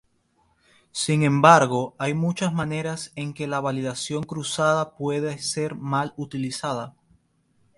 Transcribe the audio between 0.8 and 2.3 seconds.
Sin embargo, hay